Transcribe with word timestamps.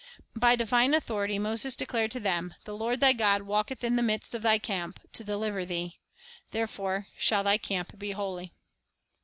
By 0.35 0.55
divine 0.55 0.95
authority 0.95 1.37
Moses 1.37 1.75
declared 1.75 2.09
to 2.09 2.19
them, 2.19 2.55
"The 2.63 2.75
Lord 2.75 2.99
thy 3.01 3.13
God 3.13 3.43
walketh 3.43 3.83
in 3.83 3.97
the 3.97 4.01
midst 4.01 4.33
of 4.33 4.41
thy 4.41 4.57
camp, 4.57 4.99
to 5.13 5.23
deliver 5.23 5.63
thee;... 5.63 5.99
there 6.49 6.65
fore 6.65 7.05
shall 7.19 7.43
thy 7.43 7.59
camp 7.59 7.99
be 7.99 8.09
holy." 8.09 8.51